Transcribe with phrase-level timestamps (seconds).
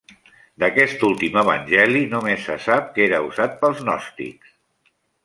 [0.61, 4.57] D'aquest últim evangeli només se sap que era usat pels gnòstics.